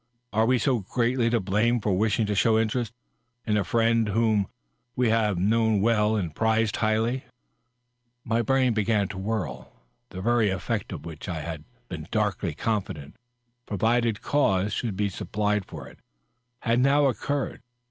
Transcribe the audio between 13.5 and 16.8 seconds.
provided cause should be supplied for it^ had